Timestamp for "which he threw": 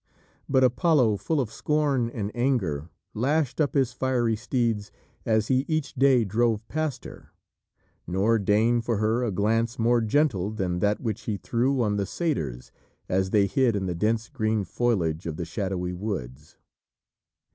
11.01-11.83